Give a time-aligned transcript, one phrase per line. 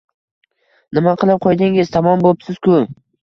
[0.97, 2.81] Nima qilib qo‘ydingiz, tamom bo‘psiz-ku!